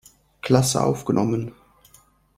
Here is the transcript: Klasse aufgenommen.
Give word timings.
Klasse 0.41 0.81
aufgenommen. 0.83 1.53